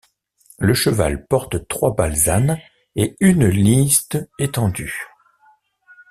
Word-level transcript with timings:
Le 0.57 0.73
cheval 0.73 1.27
porte 1.27 1.67
trois 1.67 1.93
balzanes 1.95 2.57
et 2.95 3.15
une 3.19 3.45
liste 3.47 4.17
étendue. 4.39 4.99